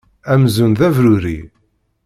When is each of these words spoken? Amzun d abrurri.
Amzun 0.33 0.71
d 0.77 0.79
abrurri. 0.87 1.39